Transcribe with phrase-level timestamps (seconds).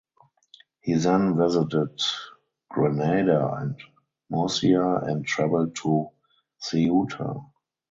[0.79, 2.01] He then visited
[2.71, 3.79] Granada and
[4.31, 6.09] Murcia and traveled to
[6.59, 7.35] Ceuta.